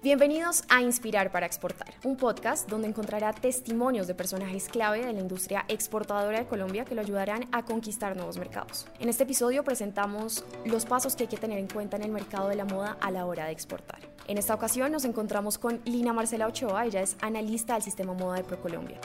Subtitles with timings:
[0.00, 5.18] Bienvenidos a Inspirar para Exportar, un podcast donde encontrará testimonios de personajes clave de la
[5.18, 8.86] industria exportadora de Colombia que lo ayudarán a conquistar nuevos mercados.
[9.00, 12.48] En este episodio presentamos los pasos que hay que tener en cuenta en el mercado
[12.48, 13.98] de la moda a la hora de exportar.
[14.28, 18.36] En esta ocasión nos encontramos con Lina Marcela Ochoa, ella es analista del sistema moda
[18.36, 19.00] de ProColombia.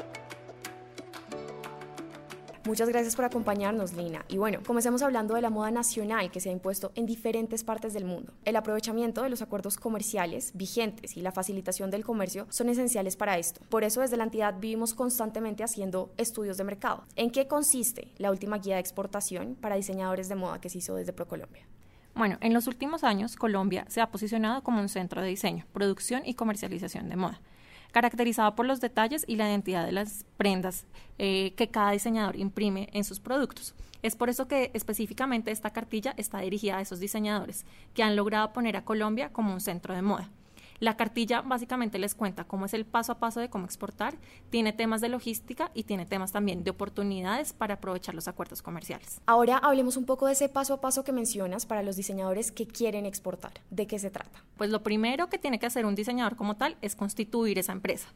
[2.66, 4.23] Muchas gracias por acompañarnos, Lina.
[4.30, 7.94] Y bueno, comencemos hablando de la moda nacional que se ha impuesto en diferentes partes
[7.94, 8.31] del mundo.
[8.45, 13.38] El aprovechamiento de los acuerdos comerciales vigentes y la facilitación del comercio son esenciales para
[13.38, 13.59] esto.
[13.67, 17.03] Por eso desde la entidad vivimos constantemente haciendo estudios de mercado.
[17.17, 20.95] ¿En qué consiste la última guía de exportación para diseñadores de moda que se hizo
[20.95, 21.67] desde ProColombia?
[22.16, 26.22] Bueno, en los últimos años Colombia se ha posicionado como un centro de diseño, producción
[26.25, 27.41] y comercialización de moda
[27.93, 30.85] caracterizado por los detalles y la identidad de las prendas
[31.20, 33.75] eh, que cada diseñador imprime en sus productos.
[34.02, 38.52] Es por eso que específicamente esta cartilla está dirigida a esos diseñadores que han logrado
[38.52, 40.30] poner a Colombia como un centro de moda.
[40.84, 44.16] La cartilla básicamente les cuenta cómo es el paso a paso de cómo exportar,
[44.50, 49.22] tiene temas de logística y tiene temas también de oportunidades para aprovechar los acuerdos comerciales.
[49.25, 52.67] Ahora hablemos un poco de ese paso a paso que mencionas para los diseñadores que
[52.67, 53.53] quieren exportar.
[53.70, 54.44] ¿De qué se trata?
[54.58, 58.09] Pues lo primero que tiene que hacer un diseñador como tal es constituir esa empresa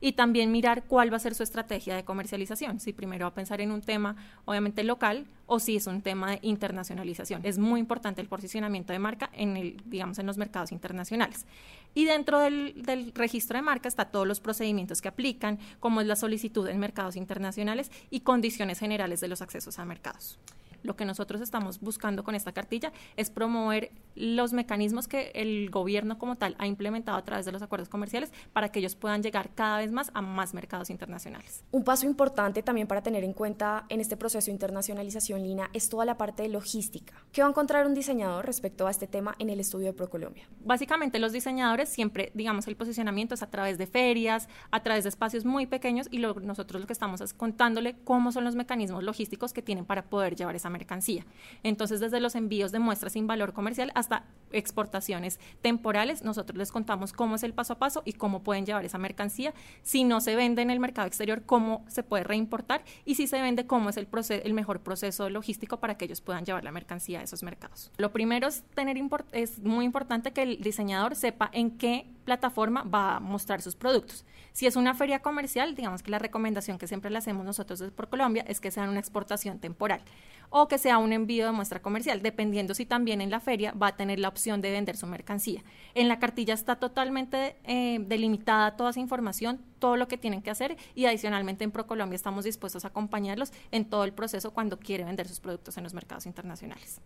[0.00, 3.34] y también mirar cuál va a ser su estrategia de comercialización, si primero va a
[3.34, 7.40] pensar en un tema obviamente local o si es un tema de internacionalización.
[7.44, 11.46] Es muy importante el posicionamiento de marca en el, digamos, en los mercados internacionales.
[11.94, 16.06] Y dentro del, del registro de marca está todos los procedimientos que aplican, como es
[16.06, 20.38] la solicitud en mercados internacionales y condiciones generales de los accesos a mercados.
[20.82, 26.18] Lo que nosotros estamos buscando con esta cartilla es promover los mecanismos que el gobierno
[26.18, 29.50] como tal ha implementado a través de los acuerdos comerciales para que ellos puedan llegar
[29.54, 31.64] cada vez más a más mercados internacionales.
[31.70, 35.88] Un paso importante también para tener en cuenta en este proceso de internacionalización, Lina, es
[35.88, 37.14] toda la parte de logística.
[37.32, 40.48] ¿Qué va a encontrar un diseñador respecto a este tema en el estudio de ProColombia?
[40.64, 45.10] Básicamente los diseñadores siempre, digamos, el posicionamiento es a través de ferias, a través de
[45.10, 49.52] espacios muy pequeños y nosotros lo que estamos es contándole cómo son los mecanismos logísticos
[49.52, 51.26] que tienen para poder llevar esa mercancía.
[51.62, 57.12] Entonces, desde los envíos de muestras sin valor comercial hasta exportaciones temporales, nosotros les contamos
[57.12, 59.54] cómo es el paso a paso y cómo pueden llevar esa mercancía.
[59.82, 63.40] Si no se vende en el mercado exterior, cómo se puede reimportar y si se
[63.40, 64.08] vende, cómo es el,
[64.44, 67.90] el mejor proceso logístico para que ellos puedan llevar la mercancía a esos mercados.
[67.96, 68.98] Lo primero es tener
[69.32, 74.24] es muy importante que el diseñador sepa en qué plataforma va a mostrar sus productos.
[74.52, 78.08] Si es una feria comercial, digamos que la recomendación que siempre le hacemos nosotros por
[78.08, 80.02] Colombia es que sea una exportación temporal
[80.50, 83.88] o que sea un envío de muestra comercial, dependiendo si también en la feria va
[83.88, 85.62] a tener la opción de vender su mercancía.
[85.94, 90.50] En la cartilla está totalmente eh, delimitada toda esa información, todo lo que tienen que
[90.50, 95.04] hacer y adicionalmente en ProColombia estamos dispuestos a acompañarlos en todo el proceso cuando quiere
[95.04, 97.00] vender sus productos en los mercados internacionales.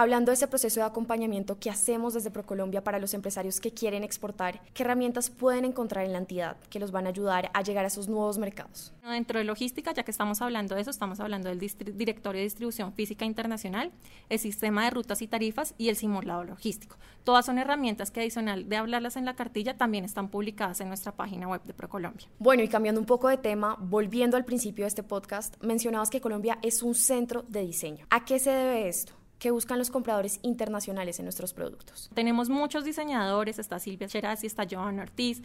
[0.00, 4.02] Hablando de ese proceso de acompañamiento que hacemos desde ProColombia para los empresarios que quieren
[4.02, 7.84] exportar, ¿qué herramientas pueden encontrar en la entidad que los van a ayudar a llegar
[7.84, 8.94] a esos nuevos mercados?
[9.04, 12.94] Dentro de logística, ya que estamos hablando de eso, estamos hablando del Directorio de Distribución
[12.94, 13.92] Física Internacional,
[14.30, 16.96] el Sistema de Rutas y Tarifas y el Simulado Logístico.
[17.22, 21.12] Todas son herramientas que adicional de hablarlas en la cartilla también están publicadas en nuestra
[21.12, 22.26] página web de ProColombia.
[22.38, 26.22] Bueno, y cambiando un poco de tema, volviendo al principio de este podcast, mencionabas que
[26.22, 28.06] Colombia es un centro de diseño.
[28.08, 29.19] ¿A qué se debe esto?
[29.40, 32.10] Que buscan los compradores internacionales en nuestros productos.
[32.14, 35.42] Tenemos muchos diseñadores, está Silvia Cherazzi, está Joan Ortiz,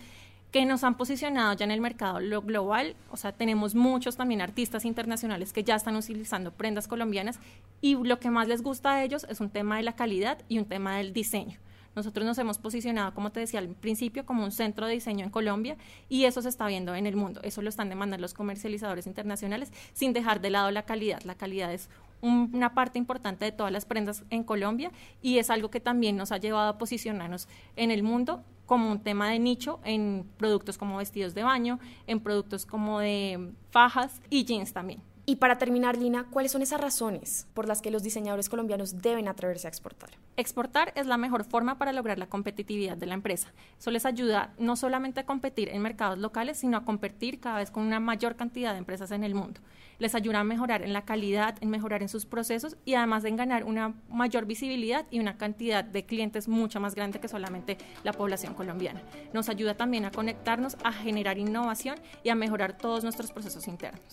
[0.51, 4.85] que nos han posicionado ya en el mercado global, o sea, tenemos muchos también artistas
[4.85, 7.39] internacionales que ya están utilizando prendas colombianas
[7.81, 10.59] y lo que más les gusta a ellos es un tema de la calidad y
[10.59, 11.57] un tema del diseño.
[11.95, 15.31] Nosotros nos hemos posicionado, como te decía al principio, como un centro de diseño en
[15.31, 15.77] Colombia
[16.09, 17.39] y eso se está viendo en el mundo.
[17.43, 21.21] Eso lo están demandando los comercializadores internacionales sin dejar de lado la calidad.
[21.23, 21.89] La calidad es
[22.25, 24.91] una parte importante de todas las prendas en Colombia
[25.21, 28.99] y es algo que también nos ha llevado a posicionarnos en el mundo como un
[28.99, 34.43] tema de nicho en productos como vestidos de baño, en productos como de fajas y
[34.43, 35.01] jeans también.
[35.27, 39.27] Y para terminar, Lina, ¿cuáles son esas razones por las que los diseñadores colombianos deben
[39.27, 40.11] atreverse a exportar?
[40.37, 43.51] Exportar es la mejor forma para lograr la competitividad de la empresa.
[43.79, 47.71] Eso les ayuda no solamente a competir en mercados locales, sino a competir cada vez
[47.71, 49.61] con una mayor cantidad de empresas en el mundo.
[49.97, 53.35] Les ayuda a mejorar en la calidad, en mejorar en sus procesos y además en
[53.35, 58.13] ganar una mayor visibilidad y una cantidad de clientes mucho más grande que solamente la
[58.13, 59.01] población colombiana.
[59.33, 64.03] Nos ayuda también a conectarnos, a generar innovación y a mejorar todos nuestros procesos internos.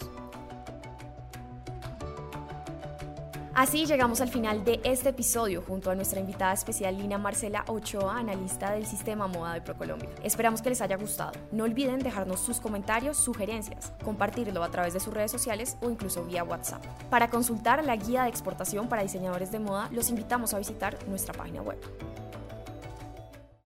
[3.55, 8.19] Así llegamos al final de este episodio junto a nuestra invitada especial Lina Marcela Ochoa,
[8.19, 10.09] analista del sistema moda de ProColombia.
[10.23, 11.33] Esperamos que les haya gustado.
[11.51, 16.25] No olviden dejarnos sus comentarios, sugerencias, compartirlo a través de sus redes sociales o incluso
[16.25, 16.83] vía WhatsApp.
[17.11, 21.35] Para consultar la guía de exportación para diseñadores de moda, los invitamos a visitar nuestra
[21.35, 21.79] página web.